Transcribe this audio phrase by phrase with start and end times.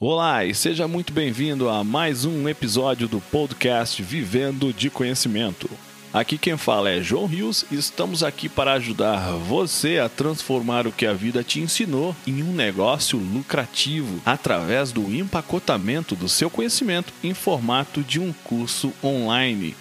[0.00, 5.68] Olá e seja muito bem-vindo a mais um episódio do podcast Vivendo de Conhecimento.
[6.12, 10.92] Aqui quem fala é João Rios e estamos aqui para ajudar você a transformar o
[10.92, 17.12] que a vida te ensinou em um negócio lucrativo através do empacotamento do seu conhecimento
[17.20, 19.74] em formato de um curso online.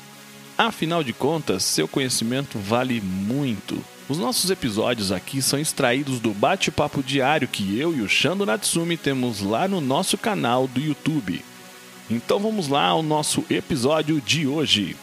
[0.58, 3.80] Afinal de contas, seu conhecimento vale muito.
[4.10, 8.96] Os nossos episódios aqui são extraídos do bate-papo diário que eu e o Shando Natsumi
[8.96, 11.42] temos lá no nosso canal do YouTube.
[12.10, 14.96] Então vamos lá ao nosso episódio de hoje.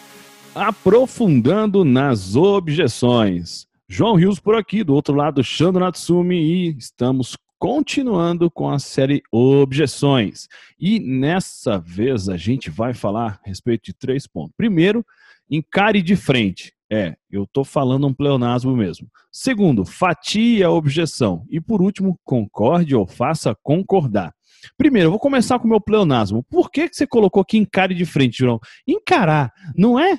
[0.55, 3.67] Aprofundando nas objeções.
[3.87, 9.23] João Rios por aqui, do outro lado, Shando Natsumi, e estamos continuando com a série
[9.31, 10.49] Objeções.
[10.81, 14.55] E nessa vez a gente vai falar a respeito de três pontos.
[14.57, 15.05] Primeiro,
[15.51, 16.74] encare de frente.
[16.91, 19.09] É, eu estou falando um pleonasmo mesmo.
[19.33, 21.45] Segundo, fatie a objeção.
[21.51, 24.33] E por último, concorde ou faça concordar.
[24.77, 26.45] Primeiro, eu vou começar com o meu pleonasmo.
[26.45, 28.61] Por que, que você colocou aqui encare de frente, João?
[28.87, 30.19] Encarar, não é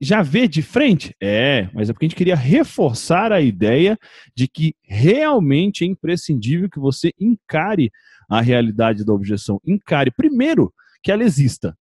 [0.00, 1.14] já ver de frente?
[1.20, 3.98] É, mas é porque a gente queria reforçar a ideia
[4.34, 7.90] de que realmente é imprescindível que você encare
[8.28, 9.60] a realidade da objeção.
[9.66, 10.72] Encare, primeiro,
[11.02, 11.76] que ela exista.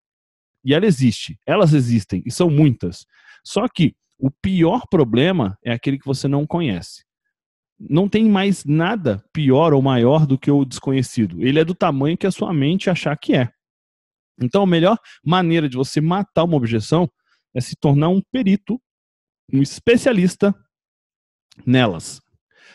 [0.63, 1.39] E ela existe.
[1.45, 3.05] Elas existem, e são muitas.
[3.43, 7.05] Só que o pior problema é aquele que você não conhece.
[7.79, 11.41] Não tem mais nada pior ou maior do que o desconhecido.
[11.45, 13.51] Ele é do tamanho que a sua mente achar que é.
[14.41, 17.09] Então, a melhor maneira de você matar uma objeção
[17.53, 18.81] é se tornar um perito,
[19.53, 20.55] um especialista
[21.65, 22.21] nelas.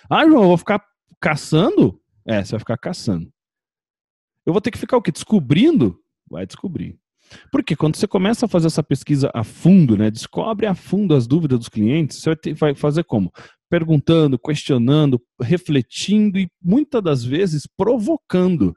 [0.08, 0.84] Ah, João, eu vou ficar
[1.20, 2.00] caçando?
[2.24, 3.32] É, você vai ficar caçando.
[4.46, 5.10] Eu vou ter que ficar o quê?
[5.10, 6.00] Descobrindo?
[6.28, 6.98] Vai descobrir.
[7.50, 11.26] Porque quando você começa a fazer essa pesquisa a fundo, né, descobre a fundo as
[11.26, 13.32] dúvidas dos clientes, você vai, ter, vai fazer como?
[13.68, 18.74] Perguntando, questionando, refletindo e muitas das vezes provocando.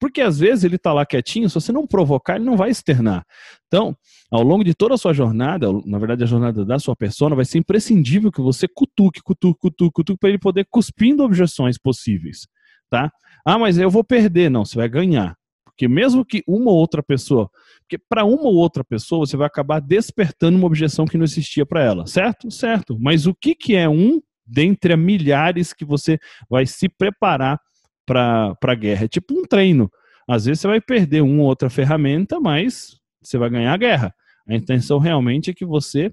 [0.00, 3.24] Porque às vezes ele está lá quietinho, se você não provocar, ele não vai externar.
[3.66, 3.96] Então,
[4.30, 7.44] ao longo de toda a sua jornada, na verdade a jornada da sua persona, vai
[7.44, 12.46] ser imprescindível que você cutuque, cutuque, cutuque, cutuque, para ele poder cuspindo objeções possíveis.
[12.88, 13.10] Tá?
[13.44, 14.50] Ah, mas eu vou perder.
[14.50, 15.36] Não, você vai ganhar.
[15.78, 17.48] Porque mesmo que uma ou outra pessoa
[17.88, 21.64] porque para uma ou outra pessoa você vai acabar despertando uma objeção que não existia
[21.64, 22.50] para ela, certo?
[22.50, 22.98] Certo.
[23.00, 26.18] Mas o que, que é um dentre a milhares que você
[26.50, 27.58] vai se preparar
[28.04, 29.06] para a guerra?
[29.06, 29.90] É tipo um treino.
[30.28, 34.14] Às vezes você vai perder uma ou outra ferramenta, mas você vai ganhar a guerra.
[34.46, 36.12] A intenção realmente é que você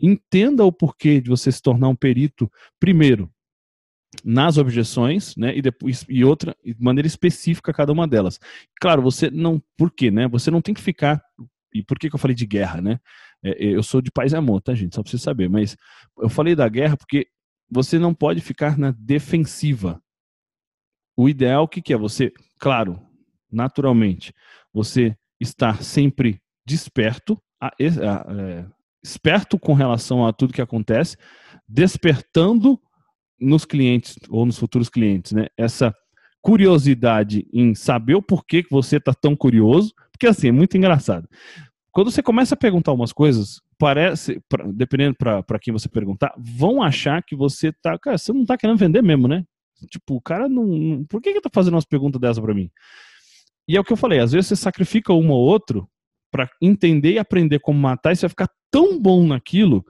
[0.00, 2.50] entenda o porquê de você se tornar um perito,
[2.80, 3.30] primeiro,
[4.24, 8.38] nas objeções, né, e depois e outra de maneira específica cada uma delas.
[8.80, 10.28] Claro, você não, por quê, né?
[10.28, 11.22] Você não tem que ficar
[11.74, 13.00] e por que, que eu falei de guerra, né?
[13.42, 14.94] É, é, eu sou de paz e amor, tá, gente?
[14.94, 15.50] Só pra você saber.
[15.50, 15.76] Mas
[16.18, 17.26] eu falei da guerra porque
[17.68, 20.00] você não pode ficar na defensiva.
[21.16, 21.96] O ideal, o que, que é?
[21.96, 23.00] Você, claro,
[23.50, 24.32] naturalmente,
[24.72, 28.66] você estar sempre desperto, a, a, a, é,
[29.02, 31.16] esperto com relação a tudo que acontece,
[31.68, 32.80] despertando
[33.40, 35.46] nos clientes ou nos futuros clientes, né?
[35.56, 35.94] Essa
[36.40, 41.28] curiosidade em saber o porquê que você está tão curioso, porque assim, é muito engraçado.
[41.90, 46.82] Quando você começa a perguntar umas coisas, parece, pra, dependendo para quem você perguntar, vão
[46.82, 49.44] achar que você tá, cara, você não tá querendo vender mesmo, né?
[49.90, 52.70] Tipo, o cara não, por que que tá fazendo umas perguntas dessa para mim?
[53.66, 55.88] E é o que eu falei, às vezes você sacrifica um ou outro
[56.30, 59.84] para entender e aprender como matar e você vai ficar tão bom naquilo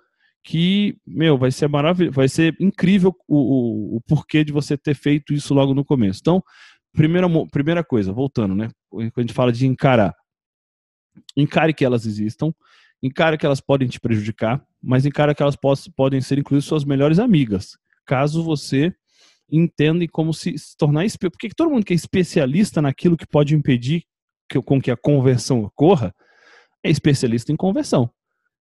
[0.44, 4.94] que, meu, vai ser maravilhoso, vai ser incrível o, o, o, porquê de você ter
[4.94, 6.20] feito isso logo no começo.
[6.20, 6.44] Então,
[6.92, 8.68] primeira, primeira coisa, voltando, né?
[8.90, 10.14] Quando a gente fala de encarar,
[11.34, 12.52] encare que elas existam,
[13.02, 16.84] encare que elas podem te prejudicar, mas encare que elas poss, podem ser, inclusive, suas
[16.84, 18.94] melhores amigas, caso você
[19.50, 21.06] entenda como se, se tornar.
[21.18, 24.04] Porque todo mundo que é especialista naquilo que pode impedir
[24.46, 26.14] que, com que a conversão ocorra
[26.84, 28.10] é especialista em conversão.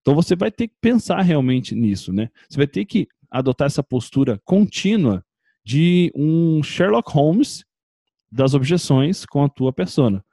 [0.03, 2.29] Então você vai ter que pensar realmente nisso, né?
[2.49, 5.25] Você vai ter que adotar essa postura contínua
[5.65, 7.65] de um Sherlock Holmes
[8.31, 10.25] das objeções com a tua persona.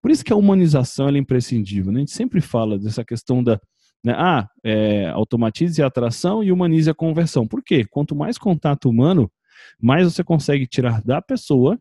[0.00, 1.92] Por isso que a humanização é imprescindível.
[1.92, 1.98] Né?
[1.98, 3.60] A gente sempre fala dessa questão da
[4.04, 4.14] né?
[4.16, 7.46] ah, é, automatize a atração e humanize a conversão.
[7.46, 7.84] Por quê?
[7.88, 9.30] Quanto mais contato humano,
[9.80, 11.78] mais você consegue tirar da pessoa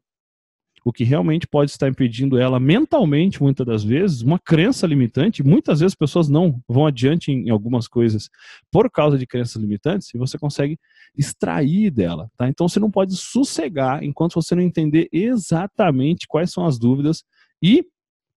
[0.84, 5.44] o que realmente pode estar impedindo ela mentalmente, muitas das vezes, uma crença limitante.
[5.44, 8.30] Muitas vezes as pessoas não vão adiante em algumas coisas
[8.72, 10.80] por causa de crenças limitantes e você consegue
[11.16, 12.48] extrair dela, tá?
[12.48, 17.24] Então você não pode sossegar enquanto você não entender exatamente quais são as dúvidas
[17.62, 17.86] e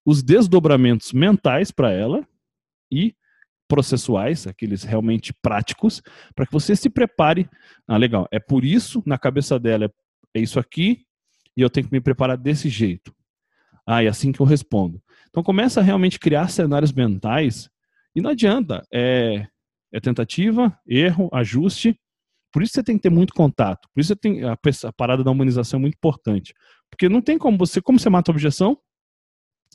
[0.04, 2.26] os desdobramentos mentais para ela
[2.92, 3.14] e
[3.66, 6.02] processuais, aqueles realmente práticos,
[6.34, 7.48] para que você se prepare.
[7.88, 8.28] Ah, legal.
[8.30, 9.90] É por isso, na cabeça dela,
[10.34, 11.06] é isso aqui,
[11.56, 13.14] e eu tenho que me preparar desse jeito.
[13.86, 15.02] Ah, é assim que eu respondo.
[15.28, 17.68] Então começa a realmente criar cenários mentais
[18.14, 18.86] e não adianta.
[18.92, 19.46] É,
[19.92, 21.98] é tentativa, erro, ajuste.
[22.52, 23.88] Por isso você tem que ter muito contato.
[23.92, 26.54] Por isso tem a, a parada da humanização é muito importante.
[26.90, 28.78] Porque não tem como você, como você mata a objeção,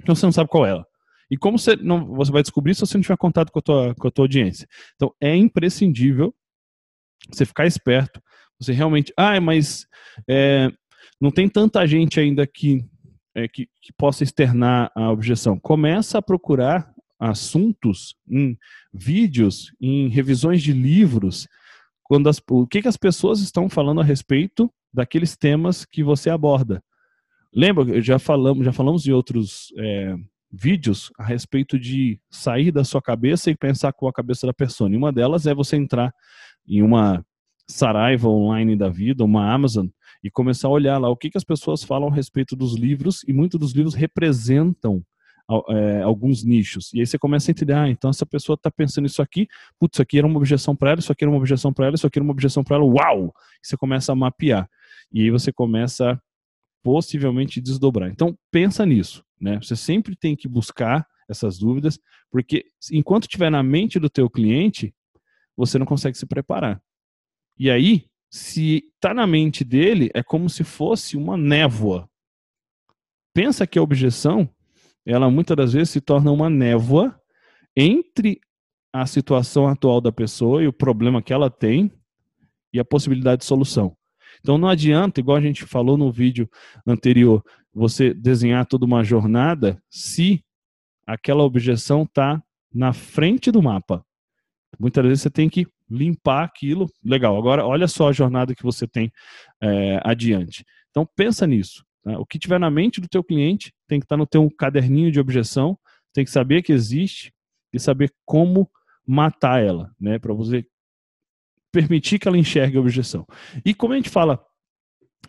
[0.01, 0.85] então você não sabe qual é ela.
[1.29, 3.95] E como você não, você vai descobrir se você não tiver contato com a tua,
[3.95, 4.67] com a tua audiência.
[4.95, 6.33] Então é imprescindível
[7.31, 8.21] você ficar esperto.
[8.59, 9.85] Você realmente, ah, mas
[10.27, 10.69] é,
[11.19, 12.85] não tem tanta gente ainda que,
[13.35, 15.59] é, que, que possa externar a objeção.
[15.59, 18.57] Começa a procurar assuntos em
[18.93, 21.47] vídeos, em revisões de livros,
[22.03, 26.29] quando as, o que, que as pessoas estão falando a respeito daqueles temas que você
[26.29, 26.81] aborda.
[27.53, 30.15] Lembra, já falamos, já falamos em outros é,
[30.51, 34.89] vídeos a respeito de sair da sua cabeça e pensar com a cabeça da pessoa.
[34.89, 36.13] E uma delas é você entrar
[36.67, 37.25] em uma
[37.67, 39.87] Saraiva online da vida, uma Amazon,
[40.23, 43.23] e começar a olhar lá o que, que as pessoas falam a respeito dos livros,
[43.27, 45.03] e muitos dos livros representam
[45.69, 46.93] é, alguns nichos.
[46.93, 49.47] E aí você começa a entender, ah, então essa pessoa está pensando isso aqui,
[49.79, 51.95] putz, isso aqui era uma objeção para ela, isso aqui era uma objeção para ela,
[51.95, 53.33] isso aqui era uma objeção para ela, uau!
[53.63, 54.69] E você começa a mapear.
[55.11, 56.21] E aí você começa
[56.83, 58.09] possivelmente desdobrar.
[58.09, 59.59] Então pensa nisso, né?
[59.61, 61.99] Você sempre tem que buscar essas dúvidas,
[62.31, 64.93] porque enquanto estiver na mente do teu cliente,
[65.55, 66.81] você não consegue se preparar.
[67.57, 72.09] E aí, se está na mente dele, é como se fosse uma névoa.
[73.33, 74.49] Pensa que a objeção,
[75.05, 77.19] ela muitas das vezes se torna uma névoa
[77.75, 78.39] entre
[78.93, 81.91] a situação atual da pessoa e o problema que ela tem
[82.73, 83.95] e a possibilidade de solução.
[84.39, 86.49] Então não adianta, igual a gente falou no vídeo
[86.85, 87.43] anterior,
[87.73, 90.43] você desenhar toda uma jornada se
[91.05, 92.41] aquela objeção está
[92.73, 94.05] na frente do mapa.
[94.79, 96.89] Muitas vezes você tem que limpar aquilo.
[97.03, 99.11] Legal, agora olha só a jornada que você tem
[99.61, 100.65] é, adiante.
[100.89, 101.83] Então pensa nisso.
[102.05, 102.17] Né?
[102.17, 105.11] O que tiver na mente do teu cliente tem que estar tá no teu caderninho
[105.11, 105.77] de objeção,
[106.13, 107.33] tem que saber que existe
[107.73, 108.69] e saber como
[109.05, 110.19] matar ela, né?
[110.19, 110.65] Para você
[111.71, 113.25] permitir que ela enxergue a objeção.
[113.63, 114.43] E como a gente fala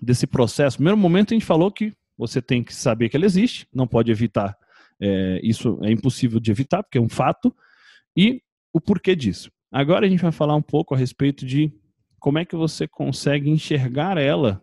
[0.00, 3.26] desse processo, no primeiro momento a gente falou que você tem que saber que ela
[3.26, 4.56] existe, não pode evitar,
[5.00, 7.54] é, isso é impossível de evitar, porque é um fato,
[8.16, 8.42] e
[8.72, 9.50] o porquê disso.
[9.72, 11.72] Agora a gente vai falar um pouco a respeito de
[12.18, 14.62] como é que você consegue enxergar ela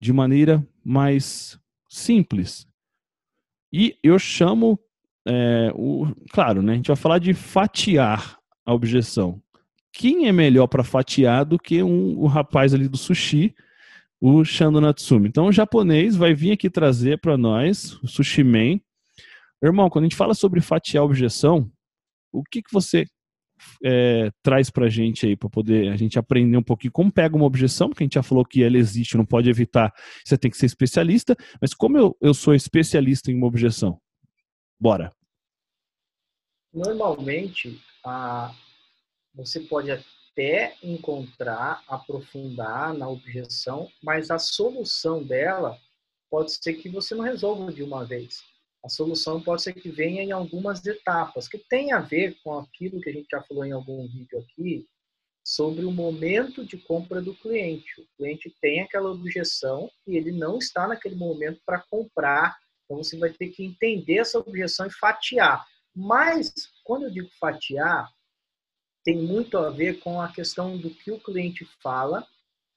[0.00, 2.66] de maneira mais simples.
[3.72, 4.78] E eu chamo,
[5.26, 9.42] é, o, claro, né, a gente vai falar de fatiar a objeção.
[9.92, 13.54] Quem é melhor para fatiar do que um, o rapaz ali do sushi,
[14.20, 15.28] o Shando Natsumi?
[15.28, 18.80] Então o japonês vai vir aqui trazer para nós, o Sushi Man.
[19.62, 21.70] Irmão, quando a gente fala sobre fatiar a objeção,
[22.32, 23.04] o que, que você
[23.84, 27.36] é, traz para a gente aí, para poder a gente aprender um pouquinho como pega
[27.36, 29.92] uma objeção, porque a gente já falou que ela existe, não pode evitar,
[30.24, 34.00] você tem que ser especialista, mas como eu, eu sou especialista em uma objeção?
[34.80, 35.12] Bora.
[36.72, 38.54] Normalmente, a,
[39.34, 45.78] você pode até encontrar, aprofundar na objeção, mas a solução dela
[46.30, 48.42] pode ser que você não resolva de uma vez.
[48.84, 53.00] A solução pode ser que venha em algumas etapas, que tem a ver com aquilo
[53.00, 54.86] que a gente já falou em algum vídeo aqui,
[55.44, 58.00] sobre o momento de compra do cliente.
[58.00, 63.16] O cliente tem aquela objeção e ele não está naquele momento para comprar, então você
[63.16, 65.64] vai ter que entender essa objeção e fatiar.
[65.94, 66.52] Mas,
[66.84, 68.10] quando eu digo fatiar,
[69.04, 72.26] tem muito a ver com a questão do que o cliente fala,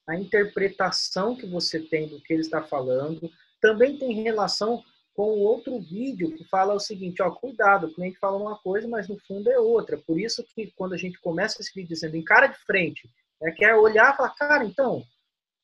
[0.08, 4.84] a interpretação que você tem do que ele está falando, também tem relação
[5.16, 9.08] com outro vídeo que fala o seguinte, ó, cuidado, o cliente fala uma coisa, mas
[9.08, 9.96] no fundo é outra.
[9.96, 13.08] Por isso que quando a gente começa esse vídeo dizendo em cara de frente,
[13.42, 15.02] é quer olhar e falar, cara, então,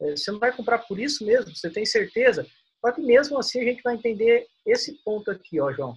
[0.00, 2.46] é, você não vai comprar por isso mesmo, você tem certeza?
[2.80, 5.94] Só que mesmo assim a gente vai entender esse ponto aqui, ó, João.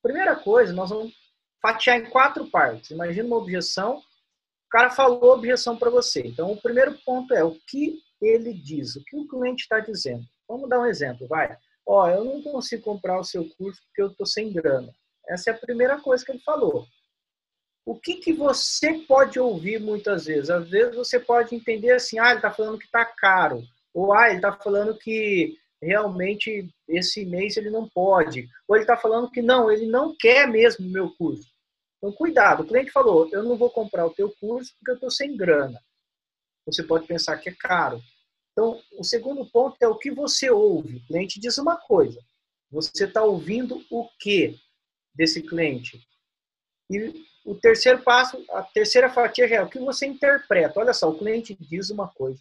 [0.00, 1.12] Primeira coisa, nós vamos
[1.60, 2.92] fatiar em quatro partes.
[2.92, 6.20] Imagina uma objeção, o cara falou objeção para você.
[6.24, 10.24] Então, o primeiro ponto é o que ele diz, o que o cliente está dizendo.
[10.48, 11.56] Vamos dar um exemplo, vai
[11.86, 14.92] ó, eu não consigo comprar o seu curso porque eu estou sem grana.
[15.28, 16.86] Essa é a primeira coisa que ele falou.
[17.84, 20.50] O que, que você pode ouvir muitas vezes?
[20.50, 23.62] Às vezes você pode entender assim, ah, ele está falando que está caro.
[23.92, 28.48] Ou, ah, ele está falando que realmente esse mês ele não pode.
[28.68, 31.50] Ou ele está falando que não, ele não quer mesmo o meu curso.
[31.98, 32.62] Então, cuidado.
[32.62, 35.80] O cliente falou, eu não vou comprar o teu curso porque eu estou sem grana.
[36.66, 38.00] Você pode pensar que é caro.
[38.52, 40.96] Então, o segundo ponto é o que você ouve.
[40.96, 42.20] O cliente diz uma coisa.
[42.70, 44.58] Você está ouvindo o que
[45.14, 46.06] desse cliente?
[46.90, 50.78] E o terceiro passo, a terceira fatia já é o que você interpreta.
[50.78, 52.40] Olha só, o cliente diz uma coisa.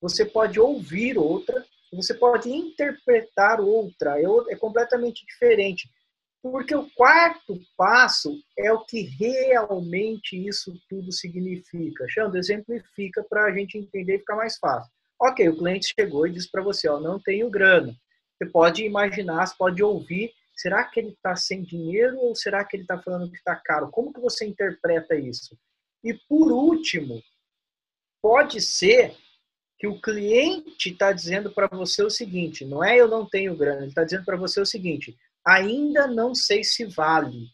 [0.00, 5.88] Você pode ouvir outra, você pode interpretar outra, é, é completamente diferente.
[6.42, 12.06] Porque o quarto passo é o que realmente isso tudo significa.
[12.08, 14.93] Xandro, exemplifica para a gente entender e ficar mais fácil.
[15.26, 17.96] Ok, o cliente chegou e disse para você, ó, não tenho grana.
[18.36, 22.76] Você pode imaginar, você pode ouvir, será que ele está sem dinheiro ou será que
[22.76, 23.90] ele está falando que está caro?
[23.90, 25.56] Como que você interpreta isso?
[26.02, 27.22] E por último,
[28.20, 29.16] pode ser
[29.78, 33.80] que o cliente está dizendo para você o seguinte, não é eu não tenho grana,
[33.80, 35.16] ele está dizendo para você o seguinte,
[35.46, 37.48] ainda não sei se vale.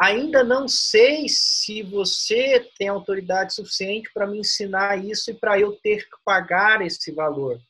[0.00, 5.72] Ainda não sei se você tem autoridade suficiente para me ensinar isso e para eu
[5.76, 7.60] ter que pagar esse valor.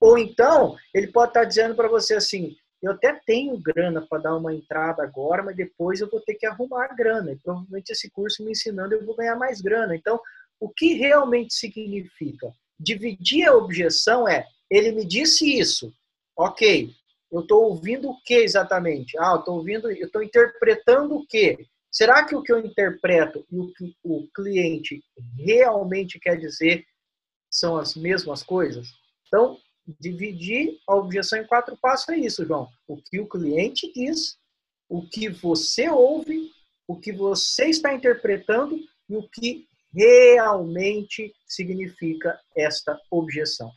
[0.00, 4.36] Ou então, ele pode estar dizendo para você assim: eu até tenho grana para dar
[4.36, 7.32] uma entrada agora, mas depois eu vou ter que arrumar grana.
[7.32, 9.94] E provavelmente esse curso me ensinando eu vou ganhar mais grana.
[9.94, 10.18] Então,
[10.58, 12.50] o que realmente significa?
[12.80, 15.92] Dividir a objeção é: ele me disse isso,
[16.34, 16.90] ok,
[17.32, 19.16] eu estou ouvindo o que exatamente?
[19.18, 21.66] Ah, eu estou ouvindo, eu estou interpretando o que?
[21.90, 25.02] Será que o que eu interpreto e o que o cliente
[25.36, 26.84] realmente quer dizer
[27.50, 28.88] são as mesmas coisas?
[29.26, 29.58] Então,
[29.98, 32.68] dividir a objeção em quatro passos é isso, João.
[32.86, 34.38] O que o cliente diz,
[34.88, 36.50] o que você ouve,
[36.86, 43.70] o que você está interpretando e o que realmente significa esta objeção.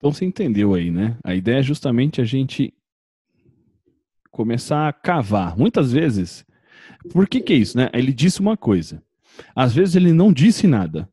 [0.00, 1.18] Então você entendeu aí, né?
[1.22, 2.72] A ideia é justamente a gente
[4.30, 5.58] começar a cavar.
[5.58, 6.42] Muitas vezes,
[7.12, 7.90] por que que é isso, né?
[7.92, 9.02] Ele disse uma coisa.
[9.54, 11.06] Às vezes ele não disse nada.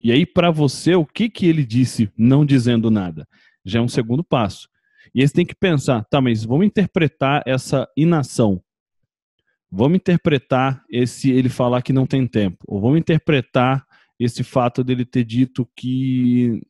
[0.00, 3.26] E aí para você, o que que ele disse não dizendo nada?
[3.64, 4.68] Já é um segundo passo.
[5.12, 8.62] E aí você tem que pensar, tá, mas vamos interpretar essa inação.
[9.68, 12.58] Vamos interpretar esse ele falar que não tem tempo.
[12.68, 13.84] Ou vamos interpretar
[14.20, 16.62] esse fato dele ter dito que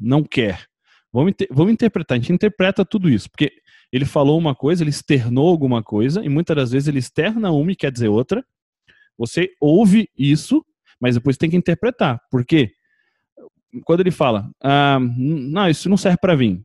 [0.00, 0.70] não quer.
[1.12, 3.52] Vamos, vamos interpretar, a gente interpreta tudo isso, porque
[3.92, 7.72] ele falou uma coisa, ele externou alguma coisa, e muitas das vezes ele externa uma
[7.72, 8.44] e quer dizer outra.
[9.18, 10.64] Você ouve isso,
[10.98, 12.18] mas depois tem que interpretar.
[12.30, 12.72] Por quê?
[13.84, 16.64] Quando ele fala, ah, não, isso não serve para mim.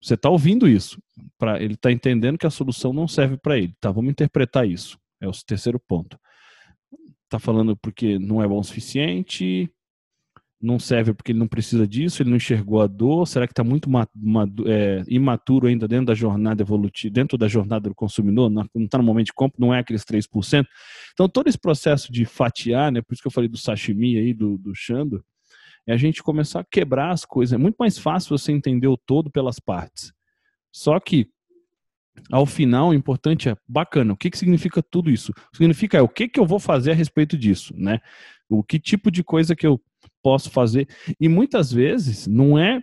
[0.00, 1.02] Você está ouvindo isso.
[1.36, 3.74] Pra, ele está entendendo que a solução não serve para ele.
[3.80, 4.96] Tá, vamos interpretar isso.
[5.20, 6.18] É o terceiro ponto.
[7.24, 9.68] Está falando porque não é bom o suficiente,
[10.60, 13.62] não serve porque ele não precisa disso, ele não enxergou a dor, será que está
[13.62, 13.88] muito
[14.66, 19.04] é, imaturo ainda dentro da jornada evolutiva, dentro da jornada do consumidor, não está no
[19.04, 20.66] momento de compra, não é aqueles 3%.
[21.12, 24.34] Então, todo esse processo de fatiar, né, por isso que eu falei do sashimi aí,
[24.34, 25.24] do, do Shando,
[25.86, 27.52] é a gente começar a quebrar as coisas.
[27.52, 30.12] É muito mais fácil você entender o todo pelas partes.
[30.70, 31.28] Só que,
[32.30, 35.32] ao final, o importante é, bacana, o que, que significa tudo isso?
[35.52, 38.00] Significa é, o que, que eu vou fazer a respeito disso, né?
[38.48, 39.80] O que tipo de coisa que eu
[40.28, 40.86] posso fazer.
[41.18, 42.82] E muitas vezes não é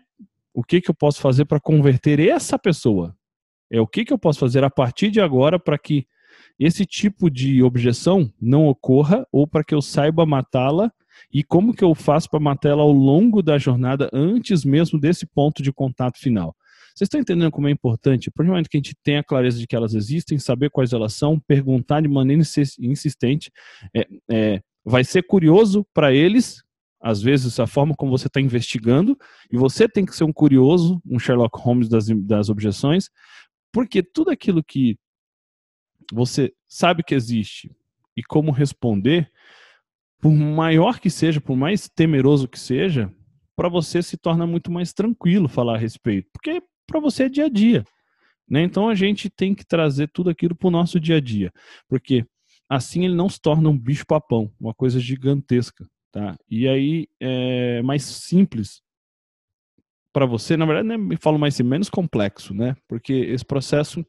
[0.51, 3.15] o que, que eu posso fazer para converter essa pessoa.
[3.71, 6.07] É o que, que eu posso fazer a partir de agora para que
[6.57, 10.91] esse tipo de objeção não ocorra ou para que eu saiba matá-la
[11.31, 15.61] e como que eu faço para matá-la ao longo da jornada antes mesmo desse ponto
[15.61, 16.55] de contato final.
[16.95, 18.31] Vocês estão entendendo como é importante?
[18.31, 22.01] Primeiramente que a gente tenha clareza de que elas existem, saber quais elas são, perguntar
[22.01, 22.41] de maneira
[22.79, 23.51] insistente.
[23.93, 26.64] É, é, vai ser curioso para eles
[27.05, 29.15] às vezes, a forma como você está investigando,
[29.51, 33.11] e você tem que ser um curioso, um Sherlock Holmes das, das objeções,
[33.71, 34.97] porque tudo aquilo que
[36.11, 37.71] você sabe que existe
[38.17, 39.31] e como responder,
[40.19, 43.13] por maior que seja, por mais temeroso que seja,
[43.55, 47.45] para você se torna muito mais tranquilo falar a respeito, porque para você é dia
[47.45, 47.85] a dia.
[48.49, 48.63] Né?
[48.63, 51.53] Então a gente tem que trazer tudo aquilo para o nosso dia a dia,
[51.87, 52.25] porque
[52.67, 55.87] assim ele não se torna um bicho-papão, uma coisa gigantesca.
[56.15, 56.37] Tá?
[56.49, 58.81] E aí é mais simples
[60.13, 62.73] para você, na verdade, né, me falo mais menos complexo, né?
[62.87, 64.05] Porque esse processo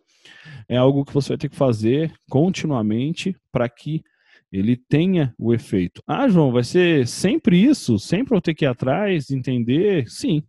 [0.68, 4.04] é algo que você vai ter que fazer continuamente para que
[4.52, 6.00] ele tenha o efeito.
[6.06, 7.98] Ah, João, vai ser sempre isso?
[7.98, 10.08] Sempre eu ter que ir atrás, entender?
[10.08, 10.44] Sim.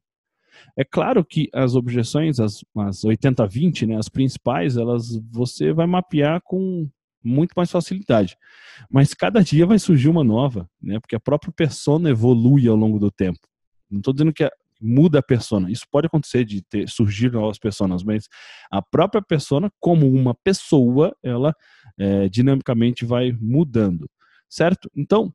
[0.77, 6.39] É claro que as objeções, as, as 80-20, né, as principais, elas você vai mapear
[6.43, 6.87] com
[7.23, 8.37] muito mais facilidade.
[8.89, 10.99] Mas cada dia vai surgir uma nova, né?
[10.99, 13.39] Porque a própria persona evolui ao longo do tempo.
[13.89, 14.49] Não estou dizendo que
[14.81, 15.71] muda a persona.
[15.71, 18.27] Isso pode acontecer de ter, surgir novas personas, mas
[18.71, 21.53] a própria persona, como uma pessoa, ela
[21.97, 24.09] é, dinamicamente vai mudando,
[24.49, 24.89] certo?
[24.95, 25.33] Então,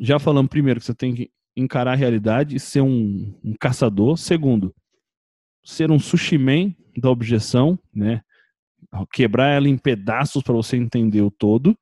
[0.00, 4.16] já falamos primeiro que você tem que encarar a realidade e ser um, um caçador.
[4.16, 4.72] Segundo,
[5.64, 8.22] ser um sushi man da objeção, né?
[9.12, 11.76] Quebrar ela em pedaços para você entender o todo.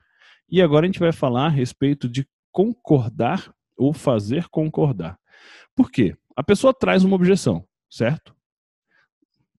[0.48, 5.18] E agora a gente vai falar a respeito de concordar ou fazer concordar.
[5.74, 6.16] Por quê?
[6.34, 7.64] A pessoa traz uma objeção.
[7.88, 8.34] certo?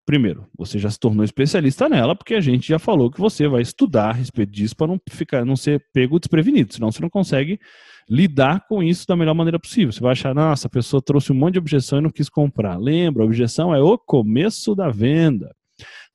[0.05, 3.61] Primeiro, você já se tornou especialista nela, porque a gente já falou que você vai
[3.61, 7.59] estudar a respeito disso para não ficar, não ser pego desprevenido, senão você não consegue
[8.09, 9.91] lidar com isso da melhor maneira possível.
[9.91, 12.77] Você vai achar, nossa, a pessoa trouxe um monte de objeção e não quis comprar.
[12.77, 15.53] Lembra, a objeção é o começo da venda.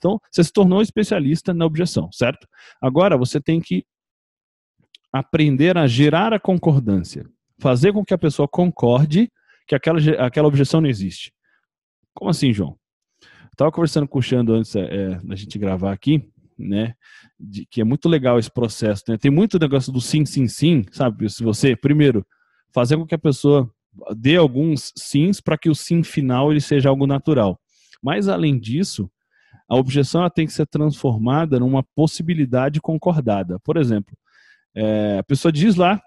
[0.03, 2.49] Então, você se tornou especialista na objeção, certo?
[2.83, 3.85] Agora você tem que
[5.13, 7.25] aprender a gerar a concordância,
[7.61, 9.31] fazer com que a pessoa concorde
[9.69, 11.33] que aquela, aquela objeção não existe.
[12.13, 12.77] Como assim, João?
[13.53, 16.29] Estava conversando com o Xando antes é, da gente gravar aqui,
[16.59, 16.95] né?
[17.39, 19.17] De, que é muito legal esse processo, né?
[19.17, 21.31] Tem muito negócio do sim, sim, sim, sabe?
[21.31, 22.27] Se você, primeiro,
[22.75, 23.71] fazer com que a pessoa
[24.17, 27.61] dê alguns sims para que o sim final ele seja algo natural.
[28.03, 29.09] Mas, além disso,
[29.69, 33.59] a objeção tem que ser transformada numa possibilidade concordada.
[33.61, 34.17] Por exemplo,
[34.75, 36.01] é, a pessoa diz lá,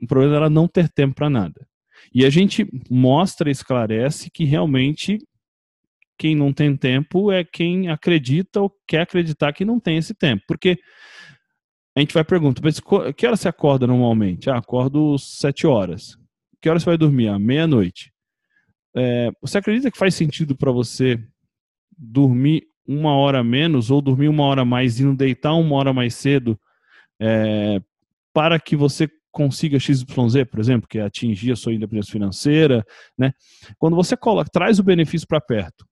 [0.00, 1.66] o problema é ela não ter tempo para nada.
[2.14, 5.18] E a gente mostra, esclarece que realmente
[6.16, 10.42] quem não tem tempo é quem acredita ou quer acreditar que não tem esse tempo.
[10.48, 10.78] Porque
[11.96, 12.80] a gente vai perguntar, mas
[13.16, 14.50] que hora você acorda normalmente?
[14.50, 16.16] Ah, acordo sete horas.
[16.60, 17.28] Que hora você vai dormir?
[17.28, 18.12] Ah, meia-noite.
[18.96, 21.22] É, você acredita que faz sentido para você
[21.96, 26.14] dormir uma hora menos ou dormir uma hora mais e não deitar uma hora mais
[26.14, 26.58] cedo
[27.20, 27.80] é,
[28.32, 30.04] para que você consiga XYZ,
[30.50, 32.84] por exemplo, que é atingir a sua independência financeira,
[33.16, 33.32] né?
[33.78, 35.86] Quando você coloca, traz o benefício para perto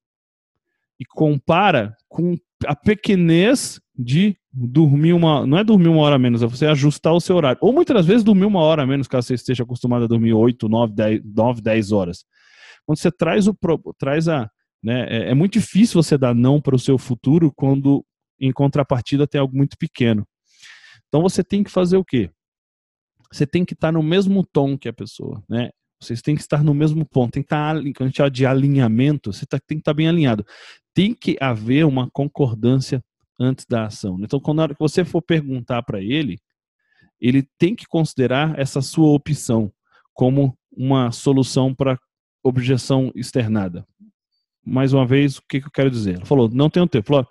[0.99, 2.35] e compara com
[2.65, 5.47] a pequenez de dormir uma.
[5.47, 7.59] Não é dormir uma hora menos, é você ajustar o seu horário.
[7.61, 10.95] Ou muitas vezes dormir uma hora menos, caso você esteja acostumado a dormir 8, 9,
[10.95, 12.25] 10, 9, 10 horas.
[12.87, 13.57] Quando você traz o.
[13.99, 14.51] traz a.
[14.87, 18.07] Né, é, é muito difícil você dar não para o seu futuro quando
[18.39, 20.25] em contrapartida tem algo muito pequeno.
[21.09, 22.31] Então você tem que fazer o quê?
[23.33, 25.71] Você tem que estar no mesmo tom que a pessoa, né?
[26.01, 28.47] Vocês têm que estar no mesmo ponto, tem que estar, quando a gente fala de
[28.47, 30.47] alinhamento, você tá, tem que estar bem alinhado.
[30.95, 33.03] Tem que haver uma concordância
[33.41, 34.17] antes da ação.
[34.21, 36.39] Então, quando hora que você for perguntar para ele,
[37.21, 39.73] ele tem que considerar essa sua opção
[40.15, 41.99] como uma solução para
[42.45, 43.85] objeção externada.
[44.67, 46.17] Mais uma vez, o que, que eu quero dizer?
[46.17, 47.07] Ela falou, não tenho tempo.
[47.07, 47.27] Falou,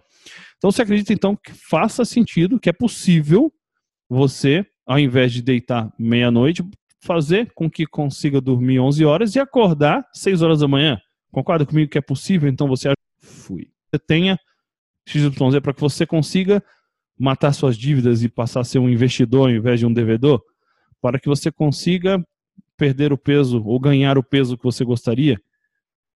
[0.58, 3.52] então, você acredita então que faça sentido, que é possível
[4.10, 6.64] você, ao invés de deitar meia-noite,
[7.04, 11.00] fazer com que consiga dormir 11 horas e acordar 6 horas da manhã.
[11.32, 12.50] Concorda comigo que é possível?
[12.50, 13.70] Então você fui.
[13.92, 14.40] Você tenha
[15.06, 16.64] XYZ para que você consiga
[17.18, 20.42] matar suas dívidas e passar a ser um investidor ao invés de um devedor,
[21.02, 22.24] para que você consiga
[22.78, 25.40] perder o peso ou ganhar o peso que você gostaria.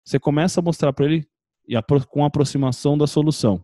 [0.06, 1.28] Você começa a mostrar para ele
[1.68, 1.76] e
[2.08, 3.62] com a aproximação da solução.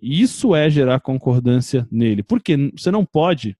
[0.00, 2.22] E isso é gerar concordância nele.
[2.22, 3.56] Porque você não pode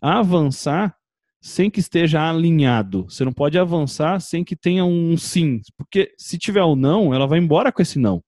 [0.00, 0.94] avançar
[1.40, 3.04] sem que esteja alinhado.
[3.04, 5.60] Você não pode avançar sem que tenha um sim.
[5.76, 8.22] Porque se tiver o um não, ela vai embora com esse não.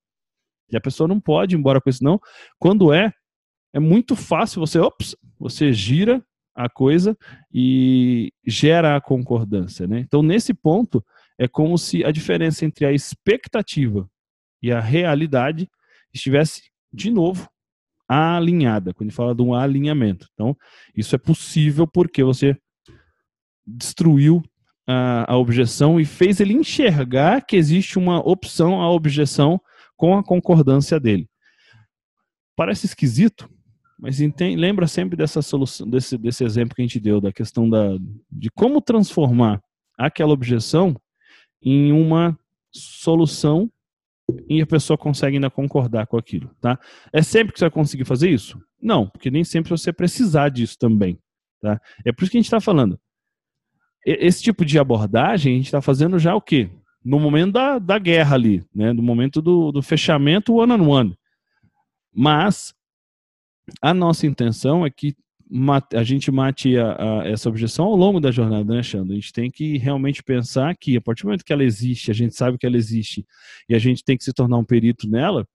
[0.71, 2.21] E a pessoa não pode ir embora com esse não.
[2.59, 3.13] Quando é,
[3.73, 7.17] é muito fácil você, ops, você gira a coisa
[7.53, 9.87] e gera a concordância.
[9.87, 10.01] Né?
[10.01, 11.05] Então, nesse ponto,
[11.39, 14.09] é como se a diferença entre a expectativa
[14.63, 15.69] e a realidade
[16.13, 17.49] estivesse, de novo,
[18.09, 20.29] alinhada, quando a gente fala de um alinhamento.
[20.33, 20.57] Então,
[20.95, 22.57] isso é possível porque você
[23.67, 24.43] destruiu
[24.87, 29.61] a, a objeção e fez ele enxergar que existe uma opção à objeção
[29.97, 31.29] com a concordância dele.
[32.55, 33.51] Parece esquisito,
[33.99, 37.69] mas entende, lembra sempre dessa solução, desse, desse exemplo que a gente deu, da questão
[37.69, 37.97] da,
[38.31, 39.61] de como transformar
[39.99, 40.95] aquela objeção
[41.67, 42.39] em uma
[42.73, 43.71] solução
[44.49, 46.79] e a pessoa consegue ainda concordar com aquilo, tá?
[47.13, 48.59] É sempre que você vai conseguir fazer isso?
[48.81, 51.19] Não, porque nem sempre você precisar disso também,
[51.61, 51.81] tá?
[52.05, 52.99] É por isso que a gente está falando
[54.07, 56.71] esse tipo de abordagem a gente está fazendo já o quê?
[57.05, 58.93] No momento da, da guerra ali, né?
[58.93, 60.89] no momento do, do fechamento one-on-one.
[60.89, 61.19] On one.
[62.15, 62.73] Mas
[63.83, 65.15] a nossa intenção é que
[65.95, 69.13] a gente mate a, a, essa objeção ao longo da jornada, né, Xandro?
[69.13, 72.15] A gente tem que realmente pensar que, a partir do momento que ela existe, a
[72.15, 73.25] gente sabe que ela existe,
[73.69, 75.47] e a gente tem que se tornar um perito nela,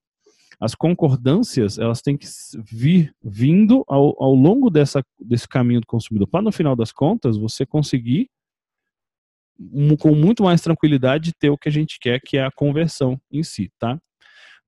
[0.60, 2.28] as concordâncias elas têm que
[2.64, 7.36] vir vindo ao, ao longo dessa, desse caminho do consumidor, para no final das contas
[7.36, 8.30] você conseguir
[10.00, 13.44] com muito mais tranquilidade ter o que a gente quer, que é a conversão em
[13.44, 14.00] si, tá?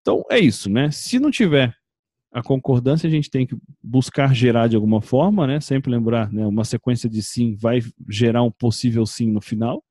[0.01, 0.91] Então é isso, né?
[0.91, 1.75] Se não tiver
[2.33, 5.59] a concordância, a gente tem que buscar gerar de alguma forma, né?
[5.59, 6.45] Sempre lembrar, né?
[6.47, 9.83] Uma sequência de sim vai gerar um possível sim no final.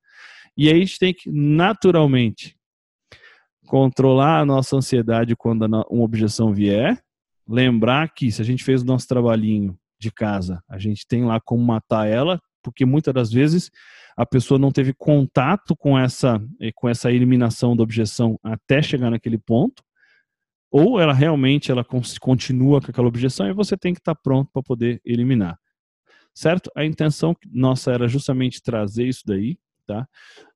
[0.57, 2.57] E aí a gente tem que naturalmente
[3.65, 7.01] controlar a nossa ansiedade quando uma objeção vier,
[7.49, 11.41] lembrar que se a gente fez o nosso trabalhinho de casa, a gente tem lá
[11.41, 13.71] como matar ela, porque muitas das vezes
[14.17, 19.11] a pessoa não teve contato com essa, eh, com essa eliminação da objeção até chegar
[19.11, 19.83] naquele ponto,
[20.73, 21.85] ou ela realmente ela
[22.19, 25.59] continua com aquela objeção e você tem que estar pronto para poder eliminar.
[26.35, 26.71] Certo?
[26.75, 30.09] A intenção nossa era justamente trazer isso daí, tá?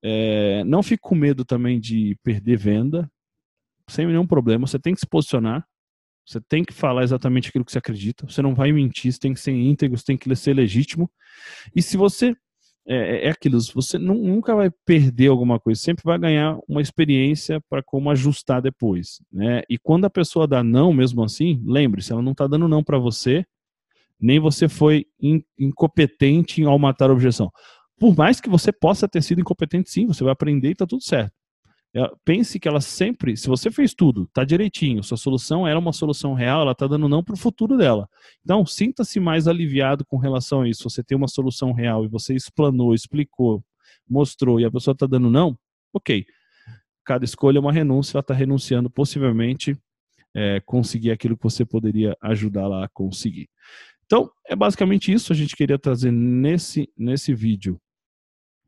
[0.02, 3.10] É, não fique com medo também de perder venda,
[3.90, 4.66] sem nenhum problema.
[4.66, 5.66] Você tem que se posicionar,
[6.26, 8.26] você tem que falar exatamente aquilo que você acredita.
[8.26, 11.10] Você não vai mentir, você tem que ser íntegro, você tem que ser legítimo.
[11.74, 12.34] E se você
[12.88, 17.60] é, é, é aquilo, você nunca vai perder alguma coisa, sempre vai ganhar uma experiência
[17.68, 19.62] para como ajustar depois, né?
[19.68, 22.98] E quando a pessoa dá não, mesmo assim, lembre-se, ela não está dando não para
[22.98, 23.44] você,
[24.20, 27.50] nem você foi in, incompetente ao matar a objeção.
[27.98, 31.02] Por mais que você possa ter sido incompetente, sim, você vai aprender e está tudo
[31.02, 31.32] certo.
[31.96, 35.94] É, pense que ela sempre, se você fez tudo, tá direitinho, sua solução era uma
[35.94, 38.06] solução real, ela tá dando não para o futuro dela.
[38.44, 40.90] Então, sinta-se mais aliviado com relação a isso.
[40.90, 43.64] Você tem uma solução real e você explanou, explicou,
[44.06, 45.58] mostrou e a pessoa tá dando não,
[45.90, 46.26] ok.
[47.02, 49.74] Cada escolha é uma renúncia, ela está renunciando possivelmente
[50.34, 53.48] é, conseguir aquilo que você poderia ajudá-la a conseguir.
[54.04, 55.32] Então, é basicamente isso.
[55.32, 57.80] A gente queria trazer nesse, nesse vídeo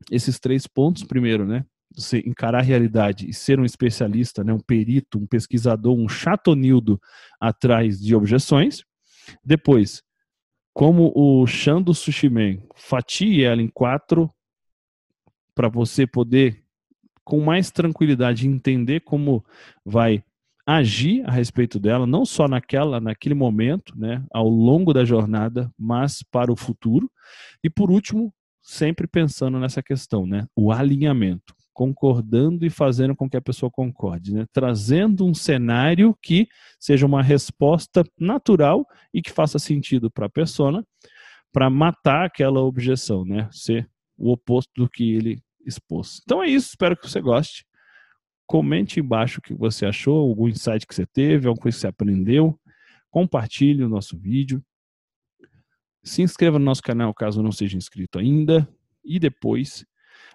[0.09, 1.03] esses três pontos.
[1.03, 1.63] Primeiro, né?
[1.95, 6.99] Você encarar a realidade e ser um especialista, né, um perito, um pesquisador, um chatonildo
[7.39, 8.83] atrás de objeções.
[9.43, 10.03] Depois,
[10.73, 14.29] como o Shando Sushimen, fatie ela em quatro
[15.55, 16.63] para você poder,
[17.23, 19.43] com mais tranquilidade, entender como
[19.83, 20.23] vai
[20.65, 26.23] agir a respeito dela, não só naquela, naquele momento, né, ao longo da jornada, mas
[26.31, 27.11] para o futuro.
[27.63, 33.37] E por último, sempre pensando nessa questão, né, o alinhamento concordando e fazendo com que
[33.37, 34.45] a pessoa concorde, né?
[34.51, 36.47] trazendo um cenário que
[36.79, 40.83] seja uma resposta natural e que faça sentido para a pessoa,
[41.51, 43.47] para matar aquela objeção, né?
[43.51, 46.19] ser o oposto do que ele expôs.
[46.23, 47.65] Então é isso, espero que você goste.
[48.45, 51.87] Comente embaixo o que você achou, algum insight que você teve, alguma coisa que você
[51.87, 52.59] aprendeu.
[53.09, 54.63] Compartilhe o nosso vídeo.
[56.03, 58.67] Se inscreva no nosso canal caso não seja inscrito ainda.
[59.03, 59.85] E depois